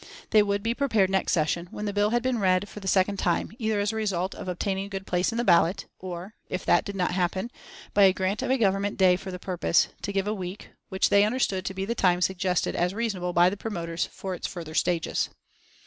[0.31, 2.87] They would be prepared next session, when the bill had been again read for the
[2.87, 6.33] second time, either as a result of obtaining a good place in the ballot, or
[6.49, 7.51] (if that did not happen)
[7.93, 11.09] by a grant of a Government day for the purpose, to give a week, which
[11.09, 14.73] they understood to be the time suggested as reasonable by the promoters for its further
[14.73, 15.29] stages.